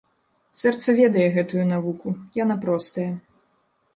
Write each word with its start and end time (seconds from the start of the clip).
Сэрца 0.59 0.95
ведае 0.99 1.27
гэтую 1.35 1.67
навуку, 1.73 2.13
яна 2.43 2.55
простая. 2.63 3.09